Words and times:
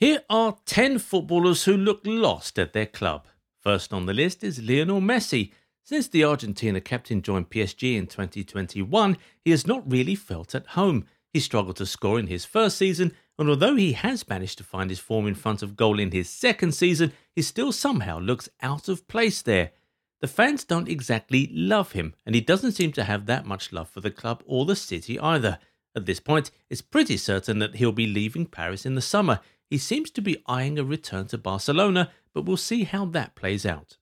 Here 0.00 0.22
are 0.30 0.56
10 0.64 1.00
footballers 1.00 1.64
who 1.64 1.76
look 1.76 2.02
lost 2.04 2.56
at 2.56 2.72
their 2.72 2.86
club. 2.86 3.26
First 3.58 3.92
on 3.92 4.06
the 4.06 4.14
list 4.14 4.44
is 4.44 4.62
Lionel 4.62 5.00
Messi. 5.00 5.50
Since 5.82 6.06
the 6.06 6.22
Argentina 6.22 6.80
captain 6.80 7.20
joined 7.20 7.50
PSG 7.50 7.96
in 7.96 8.06
2021, 8.06 9.16
he 9.44 9.50
has 9.50 9.66
not 9.66 9.90
really 9.90 10.14
felt 10.14 10.54
at 10.54 10.68
home. 10.68 11.06
He 11.32 11.40
struggled 11.40 11.78
to 11.78 11.86
score 11.86 12.20
in 12.20 12.28
his 12.28 12.44
first 12.44 12.78
season, 12.78 13.12
and 13.40 13.48
although 13.48 13.74
he 13.74 13.94
has 13.94 14.28
managed 14.28 14.58
to 14.58 14.64
find 14.64 14.88
his 14.88 15.00
form 15.00 15.26
in 15.26 15.34
front 15.34 15.64
of 15.64 15.74
goal 15.74 15.98
in 15.98 16.12
his 16.12 16.30
second 16.30 16.76
season, 16.76 17.12
he 17.34 17.42
still 17.42 17.72
somehow 17.72 18.20
looks 18.20 18.48
out 18.62 18.88
of 18.88 19.08
place 19.08 19.42
there. 19.42 19.72
The 20.20 20.28
fans 20.28 20.62
don't 20.62 20.88
exactly 20.88 21.50
love 21.52 21.90
him, 21.90 22.14
and 22.24 22.36
he 22.36 22.40
doesn't 22.40 22.72
seem 22.72 22.92
to 22.92 23.02
have 23.02 23.26
that 23.26 23.46
much 23.46 23.72
love 23.72 23.88
for 23.88 24.00
the 24.00 24.12
club 24.12 24.44
or 24.46 24.64
the 24.64 24.76
city 24.76 25.18
either. 25.18 25.58
At 25.96 26.06
this 26.06 26.20
point, 26.20 26.52
it's 26.70 26.82
pretty 26.82 27.16
certain 27.16 27.58
that 27.58 27.74
he'll 27.74 27.90
be 27.90 28.06
leaving 28.06 28.46
Paris 28.46 28.86
in 28.86 28.94
the 28.94 29.00
summer. 29.00 29.40
He 29.70 29.78
seems 29.78 30.10
to 30.12 30.22
be 30.22 30.42
eyeing 30.46 30.78
a 30.78 30.84
return 30.84 31.26
to 31.28 31.38
Barcelona, 31.38 32.10
but 32.32 32.44
we'll 32.44 32.56
see 32.56 32.84
how 32.84 33.04
that 33.06 33.34
plays 33.34 33.66
out. 33.66 33.96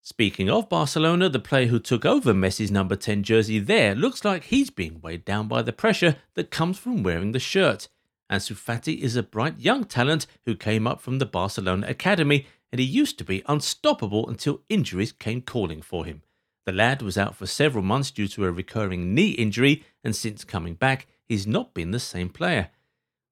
Speaking 0.00 0.50
of 0.50 0.68
Barcelona, 0.68 1.28
the 1.28 1.38
player 1.38 1.66
who 1.66 1.78
took 1.78 2.04
over 2.04 2.32
Messi's 2.34 2.70
number 2.70 2.96
10 2.96 3.22
jersey 3.22 3.58
there 3.58 3.94
looks 3.94 4.24
like 4.24 4.44
he's 4.44 4.70
being 4.70 5.00
weighed 5.00 5.24
down 5.24 5.48
by 5.48 5.62
the 5.62 5.72
pressure 5.72 6.16
that 6.34 6.50
comes 6.50 6.78
from 6.78 7.02
wearing 7.02 7.32
the 7.32 7.38
shirt. 7.38 7.88
Ansu 8.30 8.56
Fati 8.56 9.00
is 9.00 9.14
a 9.14 9.22
bright 9.22 9.58
young 9.58 9.84
talent 9.84 10.26
who 10.44 10.56
came 10.56 10.86
up 10.86 11.00
from 11.00 11.18
the 11.18 11.26
Barcelona 11.26 11.86
academy 11.88 12.46
and 12.72 12.80
he 12.80 12.86
used 12.86 13.18
to 13.18 13.24
be 13.24 13.44
unstoppable 13.46 14.28
until 14.28 14.62
injuries 14.68 15.12
came 15.12 15.42
calling 15.42 15.82
for 15.82 16.06
him. 16.06 16.22
The 16.64 16.72
lad 16.72 17.02
was 17.02 17.18
out 17.18 17.36
for 17.36 17.46
several 17.46 17.84
months 17.84 18.10
due 18.10 18.28
to 18.28 18.44
a 18.44 18.52
recurring 18.52 19.14
knee 19.14 19.30
injury, 19.30 19.84
and 20.02 20.16
since 20.16 20.44
coming 20.44 20.74
back, 20.74 21.06
he's 21.24 21.46
not 21.46 21.74
been 21.74 21.90
the 21.90 22.00
same 22.00 22.28
player. 22.28 22.70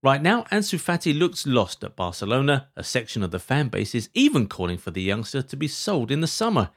Right 0.03 0.23
now, 0.23 0.45
Ansu 0.45 0.79
Fati 0.79 1.13
looks 1.13 1.47
lost 1.47 1.85
at 1.85 1.95
Barcelona. 1.95 2.69
A 2.75 2.83
section 2.83 3.23
of 3.23 3.33
the 3.33 3.39
fan 3.39 3.69
base 3.69 3.95
is 3.95 4.09
even 4.15 4.49
calling 4.49 4.79
for 4.79 4.91
the 4.91 5.03
youngster 5.03 5.43
to 5.43 5.57
be 5.57 5.69
sold 5.69 6.11
in 6.11 6.23
the 6.23 6.27
summer. 6.27 6.71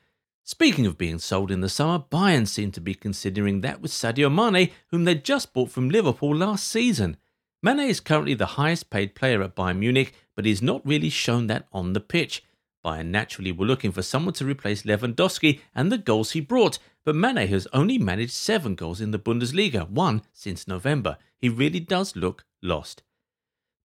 Speaking 0.44 0.86
of 0.86 0.98
being 0.98 1.20
sold 1.20 1.50
in 1.50 1.62
the 1.62 1.70
summer, 1.70 2.04
Bayern 2.12 2.46
seem 2.46 2.70
to 2.72 2.82
be 2.82 2.94
considering 2.94 3.62
that 3.62 3.80
with 3.80 3.92
Sadio 3.92 4.30
Mane, 4.30 4.72
whom 4.88 5.06
they 5.06 5.16
just 5.16 5.54
bought 5.54 5.72
from 5.72 5.90
Liverpool 5.90 6.36
last 6.36 6.68
season. 6.68 7.16
Mane 7.62 7.80
is 7.80 8.02
currently 8.02 8.34
the 8.34 8.58
highest 8.58 8.90
paid 8.90 9.16
player 9.16 9.42
at 9.42 9.56
Bayern 9.56 9.78
Munich, 9.78 10.14
but 10.36 10.44
he's 10.44 10.62
not 10.62 10.86
really 10.86 11.10
shown 11.10 11.48
that 11.48 11.66
on 11.72 11.94
the 11.94 12.02
pitch. 12.02 12.44
Bayern 12.84 13.06
naturally 13.06 13.54
were 13.54 13.66
looking 13.66 13.94
for 13.94 14.02
someone 14.02 14.34
to 14.34 14.44
replace 14.44 14.84
Lewandowski 14.84 15.62
and 15.74 15.90
the 15.90 15.98
goals 15.98 16.32
he 16.32 16.42
brought, 16.42 16.78
but 17.06 17.16
Mane 17.16 17.48
has 17.48 17.70
only 17.72 17.98
managed 17.98 18.34
seven 18.34 18.76
goals 18.76 19.00
in 19.00 19.12
the 19.12 19.20
Bundesliga, 19.20 19.90
one 19.90 20.24
since 20.34 20.68
November. 20.68 21.16
He 21.38 21.48
really 21.48 21.80
does 21.80 22.18
look 22.18 22.44
lost. 22.62 23.02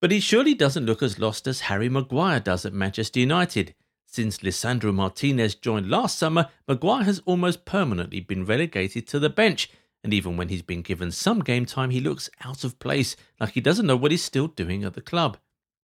But 0.00 0.12
he 0.12 0.20
surely 0.20 0.54
doesn't 0.54 0.86
look 0.86 1.02
as 1.02 1.18
lost 1.18 1.46
as 1.48 1.62
Harry 1.62 1.88
Maguire 1.88 2.40
does 2.40 2.64
at 2.64 2.72
Manchester 2.72 3.18
United. 3.20 3.74
Since 4.06 4.38
Lisandro 4.38 4.94
Martinez 4.94 5.54
joined 5.54 5.90
last 5.90 6.18
summer, 6.18 6.48
Maguire 6.66 7.04
has 7.04 7.20
almost 7.26 7.64
permanently 7.64 8.20
been 8.20 8.44
relegated 8.44 9.06
to 9.08 9.18
the 9.18 9.28
bench, 9.28 9.68
and 10.04 10.14
even 10.14 10.36
when 10.36 10.48
he's 10.48 10.62
been 10.62 10.82
given 10.82 11.10
some 11.10 11.40
game 11.40 11.66
time, 11.66 11.90
he 11.90 12.00
looks 12.00 12.30
out 12.44 12.64
of 12.64 12.78
place, 12.78 13.16
like 13.40 13.50
he 13.50 13.60
doesn't 13.60 13.86
know 13.86 13.96
what 13.96 14.12
he's 14.12 14.22
still 14.22 14.46
doing 14.46 14.84
at 14.84 14.94
the 14.94 15.00
club. 15.00 15.36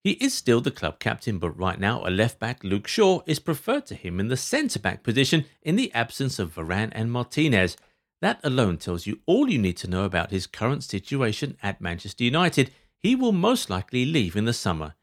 He 0.03 0.13
is 0.13 0.35
still 0.35 0.61
the 0.61 0.71
club 0.71 0.99
captain, 0.99 1.39
but 1.39 1.57
right 1.59 1.79
now 1.79 2.07
a 2.07 2.11
left 2.11 2.41
back, 2.41 2.65
Luke 2.65 2.89
Shaw, 2.89 3.21
is 3.27 3.39
preferred 3.39 3.87
to 3.87 3.95
him 3.95 4.19
in 4.19 4.29
the 4.29 4.37
centre 4.37 4.79
back 4.79 5.03
position 5.03 5.45
in 5.63 5.77
the 5.77 5.93
absence 5.93 6.39
of 6.39 6.55
Varane 6.55 6.91
and 6.93 7.13
Martinez. 7.13 7.77
That 8.21 8.41
alone 8.43 8.79
tells 8.79 9.07
you 9.07 9.21
all 9.27 9.49
you 9.49 9.59
need 9.59 9.77
to 9.79 9.89
know 9.89 10.05
about 10.05 10.31
his 10.31 10.47
current 10.47 10.85
situation 10.85 11.57
at 11.63 11.81
Manchester 11.81 12.25
United. 12.25 12.71
He 13.03 13.17
will 13.17 13.33
most 13.33 13.71
likely 13.71 14.05
leave 14.05 14.37
in 14.37 14.45
the 14.45 14.53
summer. 14.53 14.95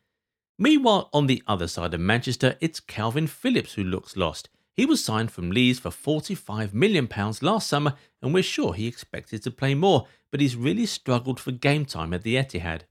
Meanwhile, 0.59 1.09
on 1.13 1.27
the 1.27 1.41
other 1.47 1.67
side 1.67 1.93
of 1.93 1.99
Manchester, 1.99 2.55
it's 2.61 2.79
Kalvin 2.79 3.27
Phillips 3.27 3.73
who 3.73 3.83
looks 3.83 4.15
lost. 4.15 4.49
He 4.75 4.85
was 4.85 5.03
signed 5.03 5.31
from 5.31 5.49
Leeds 5.49 5.79
for 5.79 5.89
£45 5.89 6.73
million 6.73 7.09
last 7.41 7.67
summer, 7.67 7.95
and 8.21 8.33
we're 8.33 8.43
sure 8.43 8.75
he 8.75 8.87
expected 8.87 9.41
to 9.43 9.51
play 9.51 9.73
more, 9.73 10.05
but 10.31 10.39
he's 10.39 10.55
really 10.55 10.85
struggled 10.85 11.39
for 11.39 11.51
game 11.51 11.85
time 11.85 12.13
at 12.13 12.21
the 12.21 12.35
Etihad. 12.35 12.81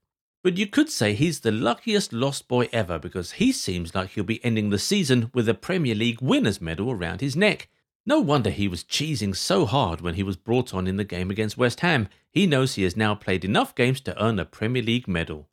But 0.43 0.59
you 0.59 0.67
could 0.67 0.91
say 0.91 1.15
he's 1.15 1.41
the 1.41 1.53
luckiest 1.53 2.13
lost 2.13 2.49
boy 2.49 2.69
ever 2.73 2.99
because 2.99 3.33
he 3.33 3.53
seems 3.53 3.95
like 3.95 4.11
he'll 4.11 4.25
be 4.25 4.45
ending 4.45 4.71
the 4.71 4.79
season 4.79 5.31
with 5.33 5.49
a 5.49 5.55
Premier 5.55 5.95
League 5.95 6.21
winner's 6.21 6.61
medal 6.61 6.91
around 6.91 7.21
his 7.21 7.37
neck. 7.37 7.69
No 8.09 8.21
wonder 8.21 8.51
he 8.51 8.69
was 8.69 8.85
cheesing 8.85 9.35
so 9.35 9.67
hard 9.67 10.01
when 10.01 10.15
he 10.15 10.23
was 10.23 10.37
brought 10.37 10.73
on 10.73 10.87
in 10.87 10.97
the 10.97 11.03
game 11.03 11.29
against 11.29 11.59
West 11.59 11.81
Ham. 11.81 12.09
He 12.31 12.47
knows 12.47 12.75
he 12.75 12.85
has 12.85 12.97
now 12.97 13.17
played 13.17 13.45
enough 13.45 13.75
games 13.75 14.01
to 14.03 14.23
earn 14.23 14.39
a 14.39 14.45
Premier 14.45 14.83
League 14.83 15.09
medal. 15.09 15.49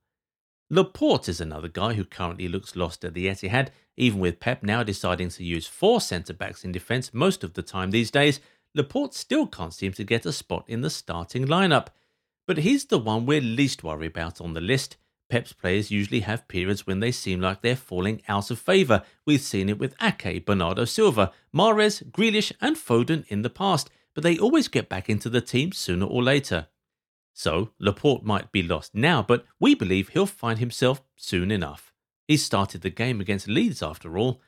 Laporte 0.70 1.28
is 1.28 1.42
another 1.42 1.68
guy 1.68 1.94
who 1.94 2.06
currently 2.06 2.48
looks 2.48 2.76
lost 2.76 3.04
at 3.04 3.16
the 3.16 3.26
Etihad, 3.26 3.70
even 3.98 4.20
with 4.20 4.40
Pep 4.40 4.62
now 4.62 4.84
deciding 4.84 5.30
to 5.30 5.44
use 5.44 5.66
four 5.66 6.00
centre 6.00 6.34
backs 6.34 6.64
in 6.64 6.72
defence 6.72 7.12
most 7.12 7.44
of 7.44 7.54
the 7.54 7.64
time 7.64 7.90
these 7.90 8.12
days. 8.12 8.40
Laporte 8.76 9.16
still 9.16 9.48
can't 9.48 9.74
seem 9.74 9.92
to 9.94 10.04
get 10.04 10.26
a 10.26 10.32
spot 10.32 10.64
in 10.68 10.82
the 10.82 10.90
starting 10.92 11.48
lineup. 11.48 11.88
But 12.46 12.58
he's 12.58 12.86
the 12.86 13.00
one 13.00 13.26
we're 13.26 13.42
least 13.42 13.84
worried 13.84 14.12
about 14.12 14.40
on 14.40 14.54
the 14.54 14.62
list. 14.62 14.98
Pep's 15.30 15.54
players 15.54 15.92
usually 15.92 16.22
have 16.22 16.48
periods 16.48 16.86
when 16.86 17.00
they 17.00 17.12
seem 17.12 17.42
like 17.42 17.62
they're 17.62 17.76
falling 17.76 18.22
out 18.28 18.52
of 18.52 18.60
favour. 18.60 19.04
We've 19.26 19.42
seen 19.42 19.70
it 19.70 19.80
with 19.80 19.96
Ake, 20.02 20.46
Bernardo 20.46 20.86
Silva, 20.86 21.32
Mahrez, 21.56 22.04
Grealish, 22.12 22.52
and 22.62 22.76
Foden 22.76 23.26
in 23.28 23.42
the 23.42 23.50
past, 23.50 23.90
but 24.14 24.24
they 24.24 24.38
always 24.38 24.68
get 24.68 24.90
back 24.90 25.10
into 25.10 25.30
the 25.30 25.42
team 25.42 25.72
sooner 25.72 26.06
or 26.06 26.22
later. 26.22 26.68
So, 27.34 27.72
Laporte 27.80 28.24
might 28.24 28.52
be 28.52 28.62
lost 28.62 28.94
now, 28.94 29.24
but 29.24 29.46
we 29.60 29.74
believe 29.74 30.10
he'll 30.10 30.28
find 30.28 30.60
himself 30.60 31.02
soon 31.16 31.50
enough. 31.50 31.92
He 32.28 32.38
started 32.38 32.82
the 32.82 32.90
game 32.90 33.20
against 33.20 33.48
Leeds 33.48 33.82
after 33.82 34.18
all. 34.18 34.40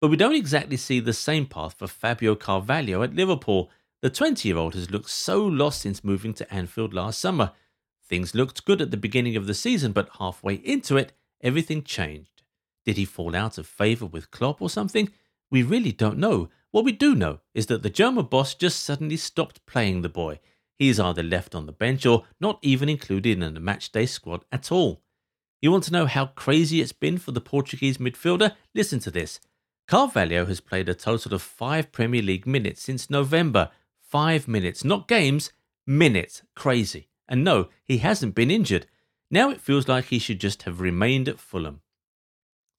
But 0.00 0.10
we 0.10 0.16
don't 0.16 0.34
exactly 0.34 0.76
see 0.76 1.00
the 1.00 1.14
same 1.14 1.46
path 1.46 1.74
for 1.78 1.86
Fabio 1.86 2.34
Carvalho 2.34 3.02
at 3.02 3.14
Liverpool. 3.14 3.70
The 4.02 4.10
20 4.10 4.46
year 4.46 4.58
old 4.58 4.74
has 4.74 4.90
looked 4.90 5.08
so 5.08 5.44
lost 5.44 5.80
since 5.80 6.04
moving 6.04 6.34
to 6.34 6.54
Anfield 6.54 6.92
last 6.92 7.18
summer. 7.18 7.52
Things 8.08 8.34
looked 8.34 8.64
good 8.64 8.80
at 8.80 8.90
the 8.90 8.96
beginning 8.96 9.36
of 9.36 9.46
the 9.46 9.54
season, 9.54 9.92
but 9.92 10.10
halfway 10.18 10.54
into 10.54 10.96
it, 10.96 11.12
everything 11.40 11.82
changed. 11.82 12.42
Did 12.84 12.96
he 12.96 13.04
fall 13.04 13.34
out 13.34 13.58
of 13.58 13.66
favour 13.66 14.06
with 14.06 14.30
Klopp 14.30 14.62
or 14.62 14.70
something? 14.70 15.10
We 15.50 15.62
really 15.62 15.92
don't 15.92 16.18
know. 16.18 16.48
What 16.70 16.84
we 16.84 16.92
do 16.92 17.14
know 17.14 17.40
is 17.54 17.66
that 17.66 17.82
the 17.82 17.90
German 17.90 18.26
boss 18.26 18.54
just 18.54 18.84
suddenly 18.84 19.16
stopped 19.16 19.64
playing 19.66 20.02
the 20.02 20.08
boy 20.08 20.40
he 20.78 20.88
is 20.88 21.00
either 21.00 21.22
left 21.22 21.54
on 21.54 21.66
the 21.66 21.72
bench 21.72 22.04
or 22.04 22.24
not 22.40 22.58
even 22.62 22.88
included 22.88 23.42
in 23.42 23.54
the 23.54 23.60
matchday 23.60 24.08
squad 24.08 24.44
at 24.52 24.70
all. 24.70 25.02
You 25.62 25.72
want 25.72 25.84
to 25.84 25.92
know 25.92 26.06
how 26.06 26.26
crazy 26.26 26.80
it's 26.80 26.92
been 26.92 27.18
for 27.18 27.32
the 27.32 27.40
Portuguese 27.40 27.98
midfielder? 27.98 28.54
Listen 28.74 29.00
to 29.00 29.10
this. 29.10 29.40
Carvalho 29.88 30.44
has 30.44 30.60
played 30.60 30.88
a 30.88 30.94
total 30.94 31.34
of 31.34 31.42
five 31.42 31.92
Premier 31.92 32.22
League 32.22 32.46
minutes 32.46 32.82
since 32.82 33.08
November. 33.08 33.70
Five 34.02 34.46
minutes, 34.46 34.84
not 34.84 35.08
games, 35.08 35.50
minutes. 35.86 36.42
Crazy. 36.54 37.08
And 37.28 37.42
no, 37.42 37.68
he 37.84 37.98
hasn't 37.98 38.34
been 38.34 38.50
injured. 38.50 38.86
Now 39.30 39.50
it 39.50 39.60
feels 39.60 39.88
like 39.88 40.06
he 40.06 40.18
should 40.18 40.40
just 40.40 40.62
have 40.62 40.80
remained 40.80 41.28
at 41.28 41.40
Fulham. 41.40 41.80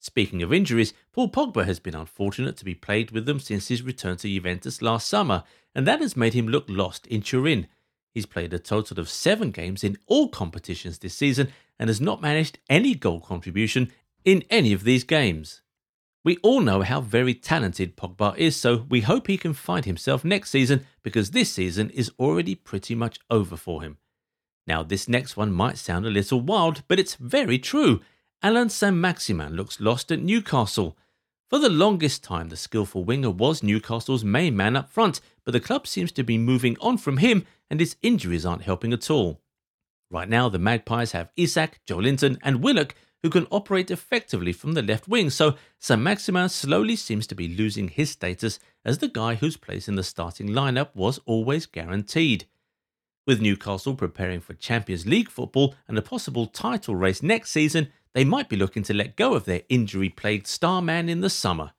Speaking 0.00 0.42
of 0.42 0.52
injuries, 0.52 0.94
Paul 1.12 1.28
Pogba 1.28 1.64
has 1.64 1.80
been 1.80 1.94
unfortunate 1.94 2.56
to 2.58 2.64
be 2.64 2.74
plagued 2.74 3.10
with 3.10 3.26
them 3.26 3.40
since 3.40 3.68
his 3.68 3.82
return 3.82 4.16
to 4.18 4.28
Juventus 4.28 4.80
last 4.80 5.08
summer, 5.08 5.42
and 5.74 5.86
that 5.86 6.00
has 6.00 6.16
made 6.16 6.34
him 6.34 6.46
look 6.46 6.64
lost 6.68 7.06
in 7.08 7.20
Turin. 7.20 7.66
He's 8.14 8.26
played 8.26 8.52
a 8.52 8.58
total 8.58 9.00
of 9.00 9.08
seven 9.08 9.50
games 9.50 9.84
in 9.84 9.98
all 10.06 10.28
competitions 10.28 10.98
this 10.98 11.14
season 11.14 11.48
and 11.78 11.88
has 11.88 12.00
not 12.00 12.22
managed 12.22 12.58
any 12.70 12.94
goal 12.94 13.20
contribution 13.20 13.92
in 14.24 14.44
any 14.50 14.72
of 14.72 14.84
these 14.84 15.04
games. 15.04 15.62
We 16.24 16.36
all 16.42 16.60
know 16.60 16.82
how 16.82 17.00
very 17.00 17.34
talented 17.34 17.96
Pogba 17.96 18.36
is, 18.36 18.56
so 18.56 18.86
we 18.88 19.02
hope 19.02 19.26
he 19.26 19.36
can 19.36 19.54
find 19.54 19.84
himself 19.84 20.24
next 20.24 20.50
season 20.50 20.86
because 21.02 21.30
this 21.30 21.50
season 21.52 21.90
is 21.90 22.12
already 22.18 22.54
pretty 22.54 22.94
much 22.94 23.18
over 23.30 23.56
for 23.56 23.82
him. 23.82 23.98
Now, 24.68 24.82
this 24.82 25.08
next 25.08 25.34
one 25.34 25.50
might 25.50 25.78
sound 25.78 26.04
a 26.04 26.10
little 26.10 26.42
wild, 26.42 26.82
but 26.88 27.00
it's 27.00 27.14
very 27.14 27.58
true. 27.58 28.02
Alan 28.42 28.68
Saint-Maximin 28.68 29.56
looks 29.56 29.80
lost 29.80 30.12
at 30.12 30.20
Newcastle. 30.20 30.94
For 31.48 31.58
the 31.58 31.70
longest 31.70 32.22
time, 32.22 32.50
the 32.50 32.56
skillful 32.56 33.02
winger 33.02 33.30
was 33.30 33.62
Newcastle's 33.62 34.24
main 34.24 34.54
man 34.54 34.76
up 34.76 34.90
front, 34.90 35.22
but 35.44 35.52
the 35.52 35.60
club 35.60 35.86
seems 35.86 36.12
to 36.12 36.22
be 36.22 36.36
moving 36.36 36.76
on 36.82 36.98
from 36.98 37.16
him 37.16 37.46
and 37.70 37.80
his 37.80 37.96
injuries 38.02 38.44
aren't 38.44 38.64
helping 38.64 38.92
at 38.92 39.10
all. 39.10 39.40
Right 40.10 40.28
now, 40.28 40.50
the 40.50 40.58
Magpies 40.58 41.12
have 41.12 41.32
Isak, 41.34 41.80
Joelinton, 41.86 42.36
and 42.42 42.62
Willock 42.62 42.94
who 43.22 43.30
can 43.30 43.46
operate 43.50 43.90
effectively 43.90 44.52
from 44.52 44.74
the 44.74 44.82
left 44.82 45.08
wing, 45.08 45.30
so 45.30 45.56
Saint-Maximin 45.78 46.50
slowly 46.50 46.94
seems 46.94 47.26
to 47.26 47.34
be 47.34 47.48
losing 47.48 47.88
his 47.88 48.10
status 48.10 48.58
as 48.84 48.98
the 48.98 49.08
guy 49.08 49.34
whose 49.34 49.56
place 49.56 49.88
in 49.88 49.96
the 49.96 50.04
starting 50.04 50.48
lineup 50.50 50.94
was 50.94 51.18
always 51.24 51.64
guaranteed. 51.64 52.46
With 53.28 53.42
Newcastle 53.42 53.94
preparing 53.94 54.40
for 54.40 54.54
Champions 54.54 55.04
League 55.04 55.28
football 55.28 55.74
and 55.86 55.98
a 55.98 56.02
possible 56.02 56.46
title 56.46 56.96
race 56.96 57.22
next 57.22 57.50
season, 57.50 57.88
they 58.14 58.24
might 58.24 58.48
be 58.48 58.56
looking 58.56 58.82
to 58.84 58.94
let 58.94 59.16
go 59.16 59.34
of 59.34 59.44
their 59.44 59.60
injury 59.68 60.08
plagued 60.08 60.46
star 60.46 60.80
man 60.80 61.10
in 61.10 61.20
the 61.20 61.28
summer. 61.28 61.72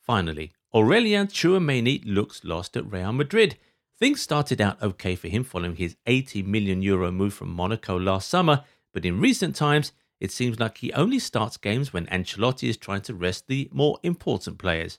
Finally, 0.00 0.50
Aurelien 0.74 1.28
Tchouameni 1.28 2.02
looks 2.04 2.42
lost 2.42 2.76
at 2.76 2.90
Real 2.90 3.12
Madrid. 3.12 3.56
Things 4.00 4.20
started 4.20 4.60
out 4.60 4.82
okay 4.82 5.14
for 5.14 5.28
him 5.28 5.44
following 5.44 5.76
his 5.76 5.94
80 6.06 6.42
million 6.42 6.82
euro 6.82 7.12
move 7.12 7.34
from 7.34 7.50
Monaco 7.50 7.96
last 7.96 8.28
summer, 8.28 8.64
but 8.92 9.04
in 9.04 9.20
recent 9.20 9.54
times, 9.54 9.92
it 10.18 10.32
seems 10.32 10.58
like 10.58 10.78
he 10.78 10.92
only 10.94 11.20
starts 11.20 11.56
games 11.56 11.92
when 11.92 12.06
Ancelotti 12.06 12.68
is 12.68 12.76
trying 12.76 13.02
to 13.02 13.14
rest 13.14 13.46
the 13.46 13.68
more 13.70 14.00
important 14.02 14.58
players. 14.58 14.98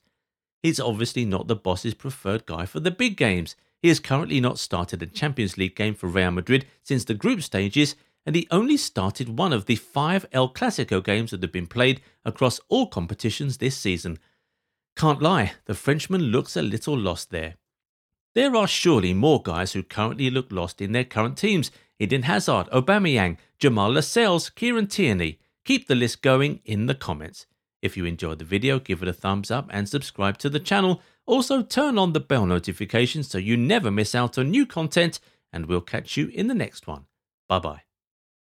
He's 0.63 0.79
obviously 0.79 1.25
not 1.25 1.49
the 1.49 1.55
boss's 1.57 1.95
preferred 1.95 2.45
guy 2.45 2.65
for 2.65 2.79
the 2.79 2.91
big 2.91 3.17
games. 3.17 3.57
He 3.81 3.87
has 3.87 3.99
currently 3.99 4.39
not 4.39 4.59
started 4.59 5.01
a 5.01 5.07
Champions 5.07 5.57
League 5.57 5.75
game 5.75 5.95
for 5.95 6.07
Real 6.07 6.31
Madrid 6.31 6.65
since 6.83 7.03
the 7.03 7.13
group 7.13 7.41
stages, 7.41 7.95
and 8.25 8.35
he 8.35 8.47
only 8.51 8.77
started 8.77 9.37
one 9.37 9.51
of 9.51 9.65
the 9.65 9.75
five 9.75 10.25
El 10.31 10.49
Clasico 10.49 11.03
games 11.03 11.31
that 11.31 11.41
have 11.41 11.51
been 11.51 11.67
played 11.67 12.01
across 12.23 12.59
all 12.69 12.85
competitions 12.87 13.57
this 13.57 13.75
season. 13.75 14.19
Can't 14.95 15.21
lie, 15.21 15.53
the 15.65 15.73
Frenchman 15.73 16.21
looks 16.21 16.55
a 16.55 16.61
little 16.61 16.97
lost 16.97 17.31
there. 17.31 17.55
There 18.35 18.55
are 18.55 18.67
surely 18.67 19.13
more 19.13 19.41
guys 19.41 19.73
who 19.73 19.83
currently 19.83 20.29
look 20.29 20.51
lost 20.51 20.81
in 20.81 20.91
their 20.91 21.03
current 21.03 21.37
teams. 21.37 21.71
Eden 21.99 22.23
Hazard, 22.23 22.69
Aubameyang, 22.71 23.37
Jamal 23.59 23.91
Lascelles, 23.91 24.49
Kieran 24.49 24.87
Tierney. 24.87 25.39
Keep 25.65 25.87
the 25.87 25.95
list 25.95 26.21
going 26.21 26.61
in 26.63 26.85
the 26.85 26.95
comments. 26.95 27.45
If 27.81 27.97
you 27.97 28.05
enjoyed 28.05 28.39
the 28.39 28.45
video, 28.45 28.79
give 28.79 29.01
it 29.01 29.07
a 29.07 29.13
thumbs 29.13 29.51
up 29.51 29.67
and 29.71 29.89
subscribe 29.89 30.37
to 30.39 30.49
the 30.49 30.59
channel. 30.59 31.01
Also, 31.31 31.61
turn 31.61 31.97
on 31.97 32.11
the 32.11 32.19
bell 32.19 32.45
notifications 32.45 33.29
so 33.29 33.37
you 33.37 33.55
never 33.55 33.89
miss 33.89 34.13
out 34.13 34.37
on 34.37 34.51
new 34.51 34.65
content, 34.65 35.17
and 35.53 35.65
we'll 35.65 35.79
catch 35.79 36.17
you 36.17 36.27
in 36.27 36.47
the 36.47 36.53
next 36.53 36.87
one. 36.87 37.05
Bye 37.47 37.59
bye. 37.59 37.90